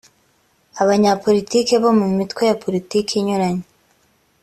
[0.81, 3.65] abanyapolitiki bo mu mitwe ya politiki inyuranye